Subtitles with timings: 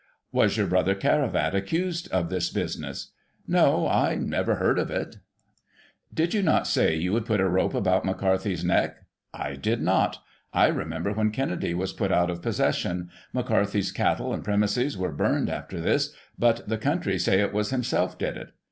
[0.31, 3.11] Was your brother Caravat accused of this business?—
[3.47, 5.17] No, I never heard of it.
[6.11, 6.25] Digitized by Google i68 GOSSIP.
[6.25, 8.95] [1841 Did you not say you would put a rope about McCarthy's neck?—
[9.47, 10.17] I did not
[10.53, 13.11] I remember when Kennedy was put out of possession.
[13.31, 18.17] McCarthy's cattle and premises were burned after this, but the coimtry say it was himself
[18.17, 18.53] did it.